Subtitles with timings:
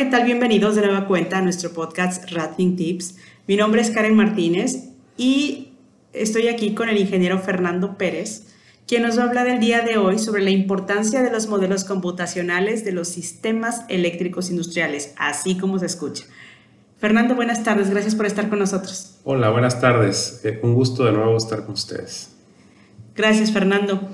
[0.00, 0.24] ¿qué tal?
[0.24, 3.16] Bienvenidos de nueva cuenta a nuestro podcast Rating Tips.
[3.46, 4.88] Mi nombre es Karen Martínez
[5.18, 5.74] y
[6.14, 8.46] estoy aquí con el ingeniero Fernando Pérez,
[8.88, 11.84] quien nos va a hablar el día de hoy sobre la importancia de los modelos
[11.84, 16.24] computacionales de los sistemas eléctricos industriales, así como se escucha.
[16.96, 19.18] Fernando, buenas tardes, gracias por estar con nosotros.
[19.24, 22.34] Hola, buenas tardes, eh, un gusto de nuevo estar con ustedes.
[23.14, 24.08] Gracias, Fernando.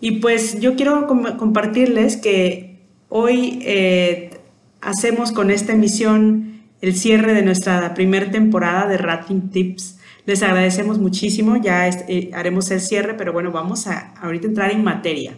[0.00, 2.78] Y pues yo quiero compartirles que
[3.10, 4.27] hoy eh,
[4.80, 9.98] hacemos con esta emisión el cierre de nuestra primera temporada de Rating Tips.
[10.26, 14.84] Les agradecemos muchísimo, ya eh, haremos el cierre, pero bueno, vamos a ahorita entrar en
[14.84, 15.36] materia.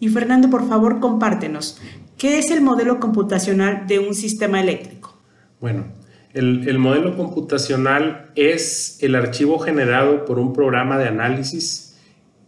[0.00, 1.80] Y Fernando, por favor, compártenos,
[2.16, 5.16] ¿qué es el modelo computacional de un sistema eléctrico?
[5.60, 5.84] Bueno,
[6.32, 11.92] el, el modelo computacional es el archivo generado por un programa de análisis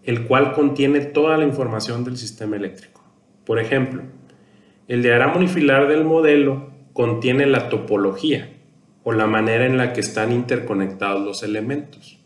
[0.05, 3.03] el cual contiene toda la información del sistema eléctrico.
[3.45, 4.03] Por ejemplo,
[4.87, 8.51] el diagrama unifilar del modelo contiene la topología
[9.03, 12.19] o la manera en la que están interconectados los elementos.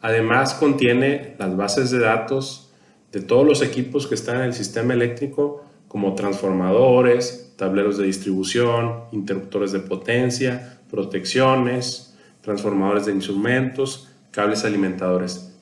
[0.00, 2.72] Además contiene las bases de datos
[3.12, 9.04] de todos los equipos que están en el sistema eléctrico como transformadores, tableros de distribución,
[9.12, 15.56] interruptores de potencia, protecciones, transformadores de instrumentos, cables alimentadores.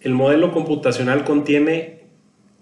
[0.00, 1.99] El modelo computacional contiene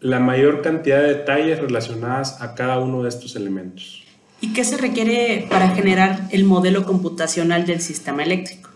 [0.00, 4.04] la mayor cantidad de detalles relacionadas a cada uno de estos elementos.
[4.40, 8.70] ¿Y qué se requiere para generar el modelo computacional del sistema eléctrico?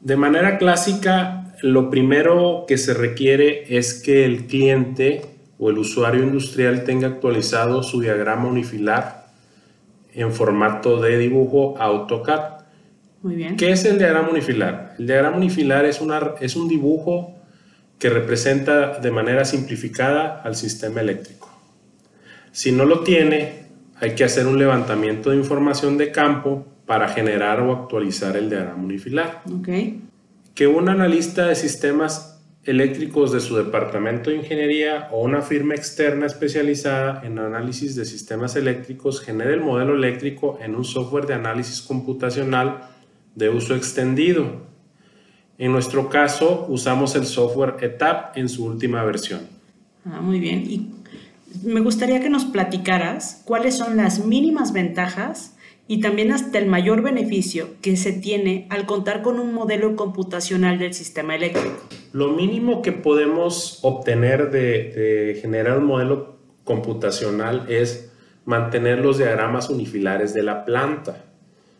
[0.00, 5.22] De manera clásica, lo primero que se requiere es que el cliente
[5.58, 9.26] o el usuario industrial tenga actualizado su diagrama unifilar
[10.12, 12.56] en formato de dibujo AutoCAD.
[13.22, 13.56] Muy bien.
[13.56, 14.94] ¿Qué es el diagrama unifilar?
[14.98, 17.35] El diagrama unifilar es, una, es un dibujo
[17.98, 21.50] que representa de manera simplificada al sistema eléctrico.
[22.52, 23.66] Si no lo tiene,
[24.00, 28.82] hay que hacer un levantamiento de información de campo para generar o actualizar el diagrama
[28.82, 29.42] unifilar.
[29.60, 30.02] Okay.
[30.54, 36.26] Que un analista de sistemas eléctricos de su departamento de ingeniería o una firma externa
[36.26, 41.80] especializada en análisis de sistemas eléctricos genere el modelo eléctrico en un software de análisis
[41.80, 42.88] computacional
[43.34, 44.66] de uso extendido
[45.58, 49.40] en nuestro caso, usamos el software ETAP en su última versión.
[50.04, 50.64] Ah, muy bien.
[50.70, 50.90] Y
[51.64, 55.56] me gustaría que nos platicaras cuáles son las mínimas ventajas
[55.88, 60.78] y también hasta el mayor beneficio que se tiene al contar con un modelo computacional
[60.78, 61.76] del sistema eléctrico.
[62.12, 68.12] Lo mínimo que podemos obtener de, de generar un modelo computacional es
[68.44, 71.25] mantener los diagramas unifilares de la planta.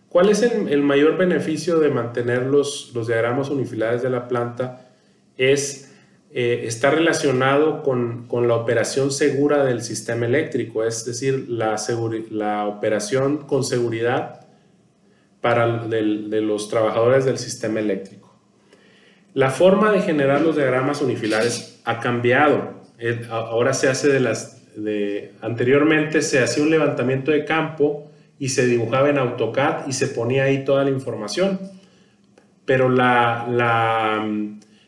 [0.08, 4.88] ¿Cuál es el, mayor beneficio de mantener los, diagramas unifilares de la planta?
[5.36, 5.92] Es
[6.32, 11.76] eh, estar relacionado con, la operación segura del sistema eléctrico, es decir, la,
[12.30, 14.46] la operación con seguridad
[15.40, 18.26] para de los trabajadores del sistema eléctrico.
[19.36, 22.80] La forma de generar los diagramas unifilares ha cambiado.
[23.28, 24.54] Ahora se hace de las...
[24.76, 30.08] De, anteriormente se hacía un levantamiento de campo y se dibujaba en AutoCAD y se
[30.08, 31.58] ponía ahí toda la información.
[32.64, 34.28] Pero la, la,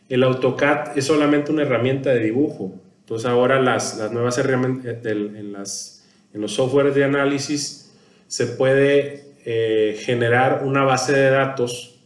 [0.09, 2.75] el AutoCAD es solamente una herramienta de dibujo.
[3.01, 7.95] Entonces ahora las, las nuevas herramientas en, las, en los softwares de análisis
[8.27, 12.01] se puede eh, generar una base de datos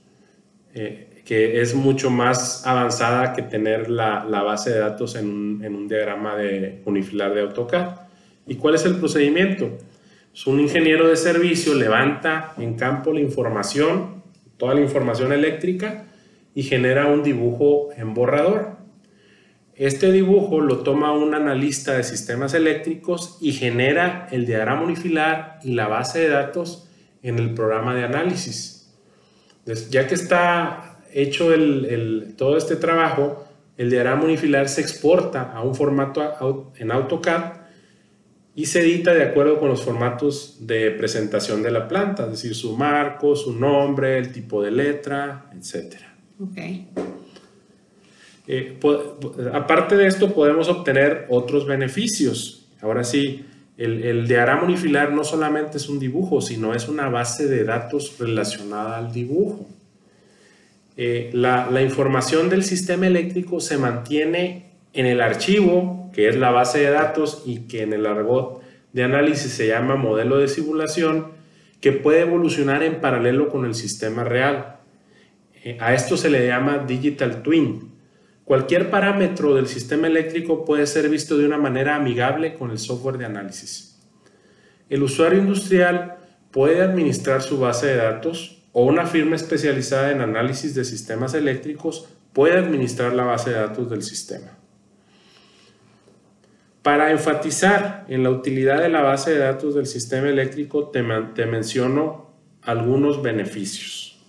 [0.74, 5.64] eh, que es mucho más avanzada que tener la, la base de datos en un,
[5.64, 7.96] en un diagrama de unifilar de AutoCAD.
[8.46, 9.78] ¿Y cuál es el procedimiento?
[10.46, 14.22] Un ingeniero de servicio levanta en campo la información,
[14.56, 16.04] toda la información eléctrica
[16.54, 18.78] y genera un dibujo en borrador.
[19.74, 25.72] Este dibujo lo toma un analista de sistemas eléctricos y genera el diagrama unifilar y
[25.72, 26.88] la base de datos
[27.22, 28.90] en el programa de análisis.
[29.90, 31.50] ya que está hecho
[32.36, 37.61] todo este trabajo, el diagrama unifilar se exporta a un formato en AutoCAD
[38.54, 42.54] y se edita de acuerdo con los formatos de presentación de la planta, es decir,
[42.54, 45.94] su marco, su nombre, el tipo de letra, etc.
[46.38, 46.88] Okay.
[48.46, 48.78] Eh,
[49.54, 52.66] aparte de esto, podemos obtener otros beneficios.
[52.82, 53.46] Ahora sí,
[53.78, 58.98] el, diagrama unifilar no solamente es un dibujo, sino es una base de datos relacionada
[58.98, 59.66] al dibujo.
[60.98, 66.50] Eh, la, la información del sistema eléctrico se mantiene en el archivo que es la
[66.50, 68.62] base de datos y que en el argot
[68.92, 71.28] de análisis se llama modelo de simulación,
[71.80, 74.76] que puede evolucionar en paralelo con el sistema real.
[75.64, 77.90] Eh, a esto se le llama digital twin.
[78.44, 83.18] Cualquier parámetro del sistema eléctrico puede ser visto de una manera amigable con el software
[83.18, 83.98] de análisis.
[84.90, 86.16] El usuario industrial
[86.50, 92.08] puede administrar su base de datos o una firma especializada en análisis de sistemas eléctricos
[92.32, 94.58] puede administrar la base de datos del sistema.
[96.82, 101.02] Para enfatizar en la utilidad de la base de datos del sistema eléctrico, te,
[101.46, 102.30] menciono
[102.62, 104.20] algunos beneficios.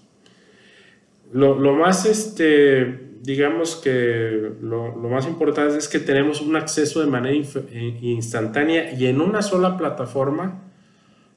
[1.31, 7.35] Lo, más, este, digamos que lo, más importante es que tenemos un acceso de manera
[7.35, 10.61] eh, instantánea y en una sola plataforma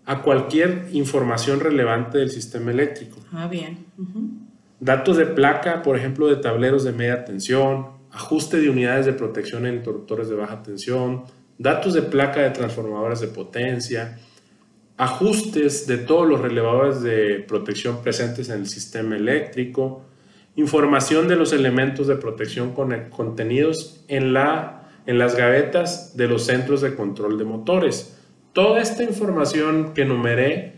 [0.04, 3.16] a cualquier información relevante del sistema eléctrico.
[3.32, 3.86] Ah, bien.
[4.80, 9.66] Datos de placa, por ejemplo, de tableros de media tensión, ajuste de unidades de protección
[9.66, 11.24] en interruptores de baja tensión,
[11.58, 14.18] datos de placa de transformadores de potencia,
[14.96, 20.06] ajustes de todos los relevadores de protección presentes en el sistema eléctrico,
[20.56, 22.72] información de los elementos de protección
[23.10, 28.18] contenidos en, la, en las gavetas de los centros de control de motores.
[28.54, 30.72] Toda esta información que enumeré,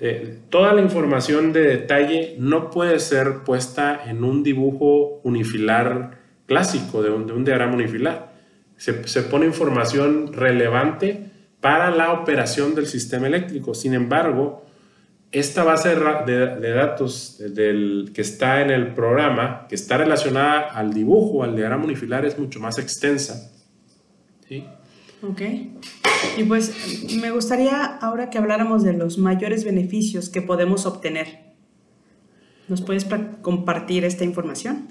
[0.00, 7.02] eh, toda la información de detalle no puede ser puesta en un dibujo unifilar clásico
[7.02, 8.32] de un, diagrama unifilar.
[8.76, 11.30] Se, pone información relevante
[11.60, 13.74] para la operación del sistema eléctrico.
[13.74, 14.64] Sin embargo,
[15.30, 21.44] esta base de, datos del, que está en el programa, que está relacionada al dibujo,
[21.44, 23.52] al diagrama unifilar, es mucho más extensa.
[24.48, 24.64] ¿sí?
[25.22, 25.42] Ok.
[26.38, 26.72] Y pues
[27.20, 31.48] me gustaría ahora que habláramos de los mayores beneficios que podemos obtener.
[32.68, 33.06] ¿Nos puedes
[33.42, 34.88] compartir esta información?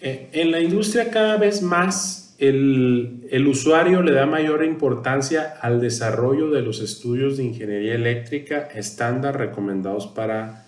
[0.00, 5.80] Eh, en la industria cada vez más el, el, usuario le da mayor importancia al
[5.80, 10.66] desarrollo de los estudios de ingeniería eléctrica estándar recomendados para,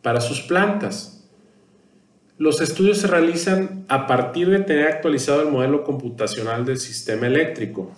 [0.00, 1.28] para sus plantas.
[2.38, 7.94] Los estudios se realizan a partir de tener actualizado el modelo computacional del sistema eléctrico.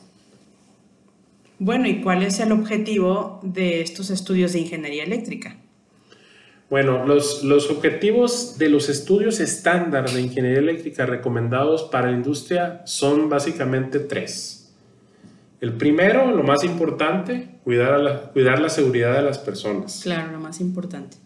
[1.59, 5.57] Bueno, ¿y cuál es el objetivo de estos estudios de ingeniería eléctrica?
[6.69, 12.83] Bueno, los, los, objetivos de los estudios estándar de ingeniería eléctrica recomendados para la industria
[12.87, 14.75] son básicamente tres.
[15.61, 20.01] El primero, lo más importante, cuidar la, cuidar la seguridad de las personas.
[20.03, 21.17] Claro, lo más importante.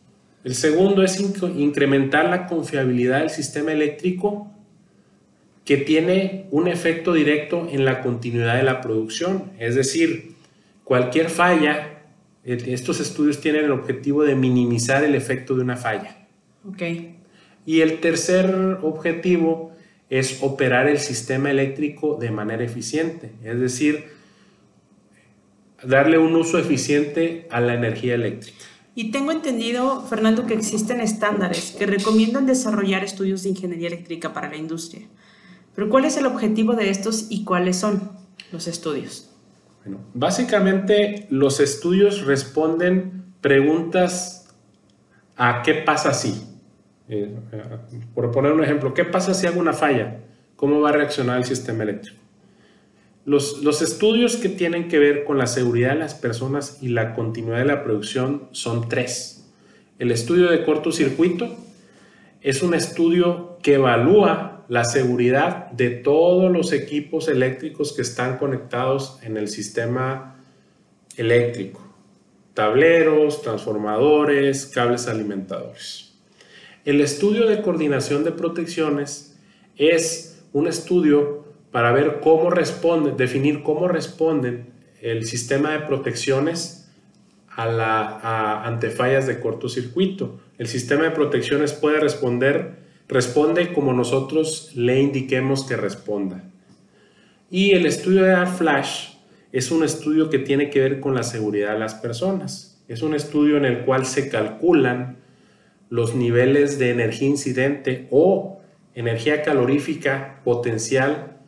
[0.45, 4.51] El segundo es incrementar la confiabilidad del sistema eléctrico
[5.65, 9.53] que tiene un efecto directo en la continuidad de la producción.
[9.59, 10.35] Es decir,
[10.85, 12.00] cualquier falla
[12.45, 16.27] estos estudios tienen el objetivo de minimizar el efecto de una falla.
[16.73, 17.17] Okay.
[17.67, 19.73] Y el tercer objetivo
[20.09, 24.07] es operar el sistema eléctrico de manera eficiente, es decir,
[25.83, 28.59] darle un uso eficiente a la energía eléctrica.
[28.95, 34.51] Y tengo entendido, Fernando, que existen estándares que recomiendan desarrollar estudios de ingeniería eléctrica para
[34.51, 35.07] la industria.
[35.75, 38.11] Pero ¿cuál es el objetivo de estos y cuáles son
[38.51, 39.31] los estudios?
[39.85, 44.55] Bueno, básicamente los estudios responden preguntas
[45.37, 46.47] a qué pasa si.
[47.09, 47.63] Eh, eh,
[48.15, 50.21] por poner un ejemplo, ¿qué pasa si hago una falla?
[50.57, 52.19] ¿Cómo va a reaccionar el sistema eléctrico?
[53.25, 57.15] Los, los, estudios que tienen que ver con la seguridad de las personas y la
[57.15, 59.51] continuidad de la producción son tres.
[59.99, 61.57] El estudio de cortocircuito
[62.41, 69.19] es un estudio que evalúa la seguridad de todos los equipos eléctricos que están conectados
[69.25, 70.37] en el sistema
[71.17, 71.85] eléctrico.
[72.55, 76.15] Tableros, transformadores, cables alimentadores.
[76.85, 79.37] El estudio de coordinación de protecciones
[79.77, 84.73] es un estudio para ver cómo responden, definir cómo responden
[85.03, 86.89] el sistema de protecciones
[87.49, 90.39] a la, ante fallas de cortocircuito.
[90.59, 96.45] El sistema de protecciones puede responder responde como nosotros le indiquemos que responda.
[97.51, 99.15] Y el estudio de Flash
[99.51, 102.81] es un estudio que tiene que ver con la seguridad de las personas.
[102.87, 105.19] Es un estudio en el cual se calculan
[105.89, 108.61] los niveles de energía incidente o
[108.95, 111.39] energía calorífica potencial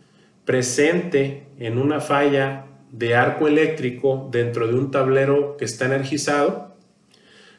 [0.44, 6.74] presente en una falla de arco eléctrico dentro de un tablero que está energizado,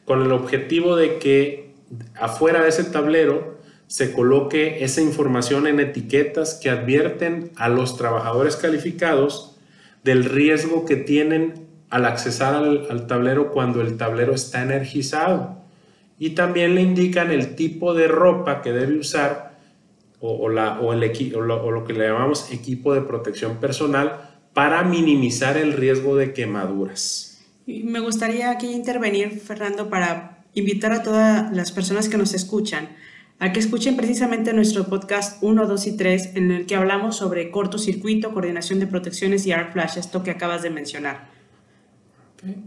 [0.04, 1.72] con el objetivo de que
[2.16, 3.54] afuera de ese tablero
[3.88, 9.58] se coloque esa información en etiquetas que advierten a los trabajadores calificados
[10.04, 15.62] del riesgo que tienen al accesar al, tablero cuando el tablero está energizado.
[16.18, 19.60] Y también le indican el tipo de ropa que debe usar
[20.20, 24.84] o, la, o, el lo, o lo que le llamamos equipo de protección personal para
[24.84, 27.44] minimizar el riesgo de quemaduras.
[27.66, 32.90] Me gustaría aquí intervenir, Fernando, para invitar a todas las personas que nos escuchan
[33.44, 37.52] a que escuchen precisamente nuestro podcast 1, 2 y 3 en el que hablamos sobre
[37.52, 41.28] cortocircuito, coordinación de protecciones y arc flash, esto que acabas de mencionar.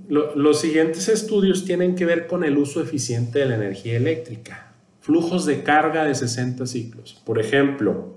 [0.08, 4.74] los siguientes estudios tienen que ver con el uso eficiente de la energía eléctrica.
[5.00, 7.22] Flujos de carga de 60 ciclos.
[7.24, 8.14] Por ejemplo,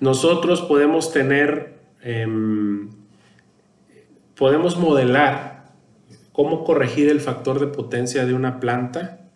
[0.00, 2.90] nosotros podemos tener, em,
[4.34, 5.72] podemos modelar
[6.32, 9.27] cómo corregir el factor de potencia de una planta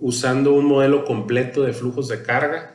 [0.00, 2.74] usando un modelo completo de flujos de carga.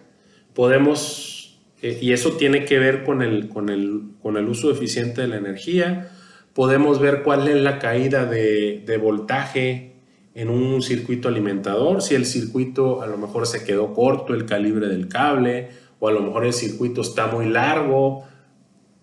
[0.54, 5.22] Podemos, eh, y eso tiene que ver con el, con, el, con el uso eficiente
[5.22, 6.12] de la energía.
[6.54, 9.92] Podemos ver cuál es la caída de, de voltaje
[10.34, 14.88] en un circuito alimentador, si el circuito a lo mejor se quedó corto, el calibre
[14.88, 18.24] del cable, o a lo mejor el circuito está muy largo,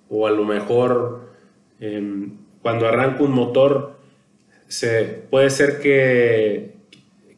[0.08, 1.30] o a lo mejor
[1.80, 2.32] em,
[2.62, 3.98] cuando arranca un motor
[4.68, 6.77] se, puede ser que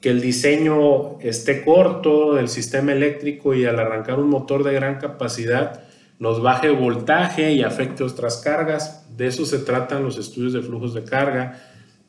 [0.00, 4.98] que el diseño esté corto del sistema eléctrico y al arrancar un motor de gran
[4.98, 5.84] capacidad
[6.18, 9.06] nos baje voltaje y afecte otras cargas.
[9.16, 11.62] De eso se tratan los estudios de flujos de carga.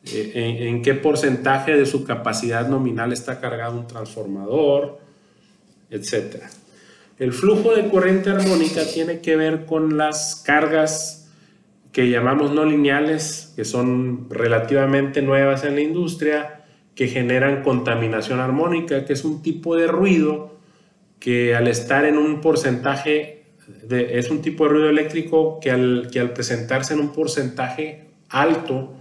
[0.05, 4.99] Eh, en, qué porcentaje de su capacidad nominal está cargado un transformador,
[5.89, 6.43] etc.
[7.19, 11.29] El flujo de corriente armónica tiene que ver con las cargas
[11.91, 16.60] que llamamos no lineales, que son relativamente nuevas en la industria,
[16.95, 20.59] que generan contaminación armónica, que es un tipo de ruido
[21.19, 23.43] que al estar en un porcentaje,
[23.89, 28.93] es un tipo de ruido eléctrico que al, que al presentarse en un porcentaje alto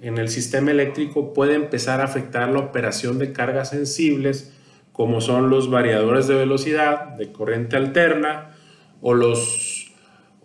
[0.00, 4.52] en el sistema eléctrico puede empezar a afectar la operación de cargas sensibles,
[4.92, 8.56] como son los variadores de velocidad, de corriente alterna,
[9.00, 9.92] o los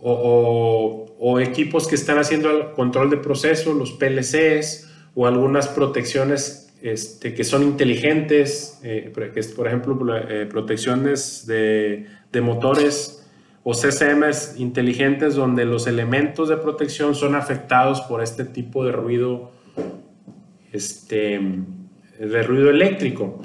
[0.05, 7.33] o equipos que están haciendo el control de proceso, los PLCs, o algunas protecciones este,
[7.33, 9.09] que son inteligentes, eh,
[9.55, 12.07] por ejemplo, eh, protecciones de,
[12.41, 13.25] motores
[13.63, 19.51] o CCMs inteligentes donde los elementos de protección son afectados por este tipo de ruido,
[20.73, 21.39] este,
[22.19, 23.41] de ruido eléctrico.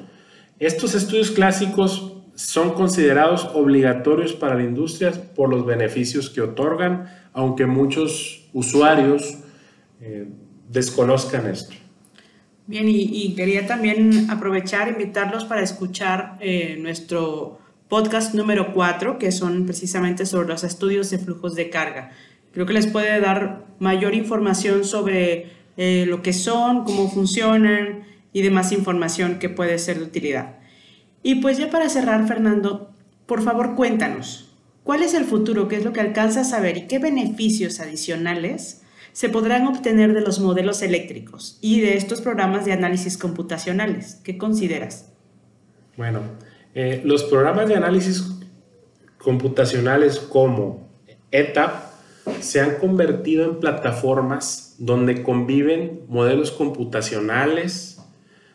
[0.58, 7.66] Estos estudios clásicos son considerados obligatorios para la industria por los beneficios que otorgan, aunque
[7.66, 9.38] muchos usuarios
[10.00, 10.26] eh,
[10.68, 11.76] desconozcan esto.
[12.68, 17.58] Bien, y, quería también aprovechar, invitarlos para escuchar eh, nuestro
[17.88, 22.10] podcast número 4, que son precisamente sobre los estudios de flujos de carga.
[22.52, 25.46] Creo que les puede dar mayor información sobre
[25.78, 30.56] eh, lo que son, cómo funcionan y demás información que puede ser de utilidad.
[31.22, 32.92] Y pues ya para cerrar, Fernando,
[33.24, 35.68] por favor cuéntanos, ¿cuál es el futuro?
[35.68, 40.20] ¿Qué es lo que alcanzas a saber y qué beneficios adicionales se podrán obtener de
[40.20, 44.20] los modelos eléctricos y de estos programas de análisis computacionales.
[44.24, 45.12] ¿Qué consideras?
[45.96, 46.20] Bueno,
[46.74, 48.24] eh, los programas de análisis
[49.18, 50.88] computacionales como
[51.30, 51.88] ETAP
[52.40, 58.00] se han convertido en plataformas donde conviven modelos computacionales,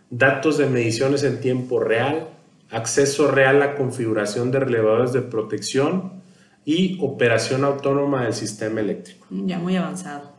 [0.09, 2.29] datos de mediciones en tiempo real,
[2.71, 6.23] acceso real a configuración de relevadores de protección
[6.65, 9.27] y operación autónoma del sistema eléctrico.
[9.29, 10.32] Ya muy avanzado.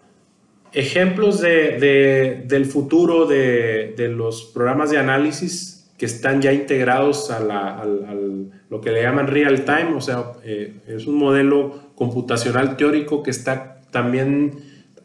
[0.74, 7.84] Ejemplos de, del futuro de, los programas de análisis que están ya integrados a,
[8.68, 13.30] lo que le llaman real time, o sea, eh, es un modelo computacional teórico que
[13.30, 14.54] está también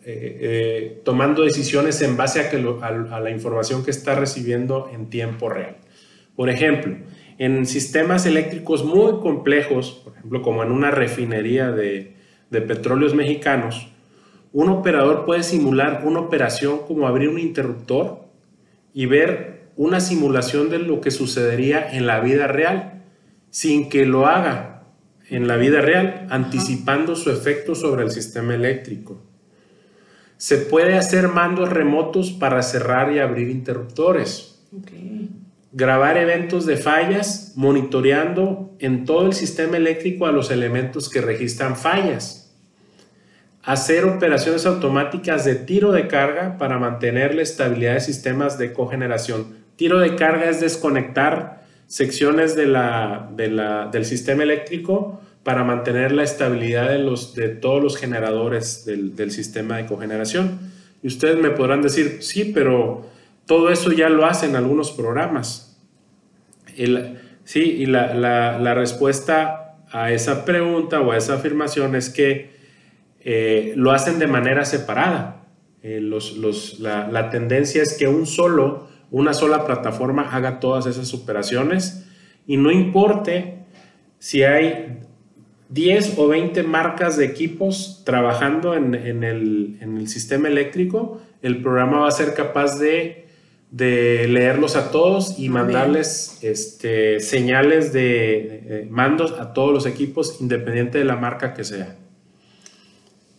[0.04, 5.50] eh, eh, tomando decisiones en base a, a, la información que está recibiendo en tiempo
[5.50, 5.78] real.
[6.36, 6.98] Por ejemplo,
[7.38, 12.16] en sistemas eléctricos muy complejos, por ejemplo, como en una refinería de
[12.50, 13.90] petróleos mexicanos,
[14.52, 18.26] un operador puede simular una operación como abrir un interruptor
[18.94, 23.04] y ver una simulación de lo que sucedería en la vida real,
[23.52, 24.84] sin que lo haga
[25.30, 29.22] en la vida real, anticipando su efecto sobre el sistema eléctrico.
[30.38, 34.64] Se puede hacer mandos remotos para cerrar y abrir interruptores.
[35.72, 41.76] Grabar eventos de fallas, monitoreando en todo el sistema eléctrico a los elementos que registran
[41.76, 42.49] fallas
[43.70, 49.58] hacer operaciones automáticas de tiro de carga para mantener la estabilidad de sistemas de cogeneración.
[49.76, 57.84] Tiro de carga es desconectar secciones del sistema eléctrico para mantener la estabilidad de, todos
[57.84, 60.60] los generadores del, sistema de cogeneración.
[61.04, 63.08] Y ustedes me podrán decir, sí, pero
[63.46, 65.80] todo eso ya lo hacen algunos programas.
[67.44, 72.58] sí, y la respuesta a esa pregunta o a esa afirmación es que
[73.22, 75.46] eh, lo hacen de manera separada.
[75.82, 76.02] Eh,
[76.80, 82.06] la, tendencia es que un solo, una sola plataforma haga todas esas operaciones
[82.46, 83.60] y no importe
[84.20, 85.00] si hay
[85.70, 92.12] 10 o 20 marcas de equipos trabajando en, el, sistema eléctrico, el programa va a
[92.12, 93.28] ser capaz de,
[93.72, 101.06] leerlos a todos y mandarles este, señales de, mandos a todos los equipos, independiente de
[101.06, 101.96] la marca que sea.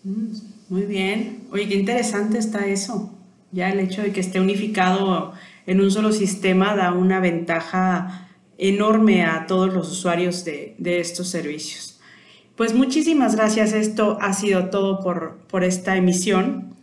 [0.04, 0.32] Mm,
[0.68, 1.44] muy bien.
[1.52, 3.12] Oye, qué interesante está eso.
[3.52, 5.32] Ya el hecho de que esté unificado
[5.66, 8.28] en un solo sistema da una ventaja
[8.58, 11.90] enorme a todos los usuarios de estos servicios.
[12.60, 13.72] Pues muchísimas gracias.
[13.72, 16.74] Esto ha sido todo por, por esta emisión.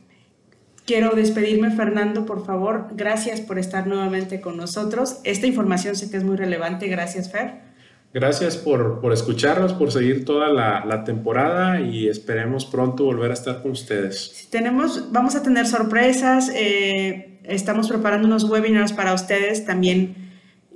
[0.88, 2.88] Quiero despedirme, Fernando, por favor.
[2.96, 5.20] Gracias por estar nuevamente con nosotros.
[5.24, 6.88] Esta información sé que es muy relevante.
[6.88, 7.67] Gracias, Fer.
[8.14, 13.34] Gracias por, por escucharnos, por seguir toda la, la, temporada y esperemos pronto volver a
[13.34, 14.48] estar con ustedes.
[14.50, 16.50] Tenemos, vamos a tener sorpresas.
[16.56, 20.16] Eh, estamos preparando unos webinars para ustedes también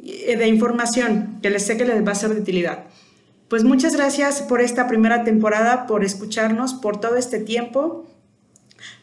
[0.04, 2.86] eh, de información que les sé que les va a ser de utilidad.
[3.48, 8.08] Pues muchas gracias por esta primera temporada, por escucharnos, por todo este tiempo.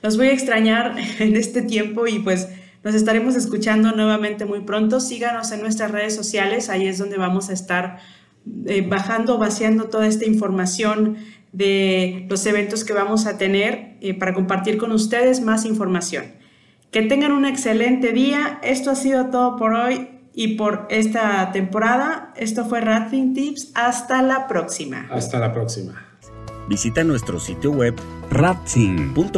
[0.02, 2.48] Los voy a extrañar en este tiempo y pues
[2.84, 5.00] nos estaremos escuchando nuevamente muy pronto.
[5.00, 7.98] Síganos en nuestras redes sociales, ahí es donde vamos a estar
[8.66, 11.16] eh, bajando, vaciando toda esta información
[11.52, 16.26] de los eventos que vamos a tener eh, para compartir con ustedes más información.
[16.90, 18.60] Que tengan un excelente día.
[18.62, 22.32] Esto ha sido todo por hoy y por esta temporada.
[22.36, 23.72] Esto fue Ratfin Tips.
[23.74, 25.06] Hasta la próxima.
[25.10, 26.06] Hasta la próxima.
[26.68, 27.94] Visita nuestro sitio web
[28.30, 29.34] ratfin.com.mx.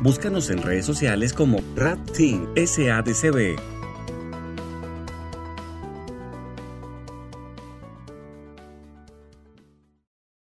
[0.00, 3.77] Búscanos en redes sociales como Ratfin SADCB